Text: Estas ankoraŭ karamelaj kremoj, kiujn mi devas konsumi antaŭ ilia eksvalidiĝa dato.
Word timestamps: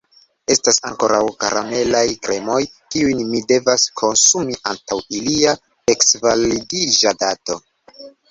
Estas 0.53 0.77
ankoraŭ 0.91 1.19
karamelaj 1.43 2.01
kremoj, 2.27 2.61
kiujn 2.95 3.21
mi 3.35 3.41
devas 3.53 3.85
konsumi 4.03 4.57
antaŭ 4.73 4.97
ilia 5.21 5.53
eksvalidiĝa 5.95 7.13
dato. 7.25 7.59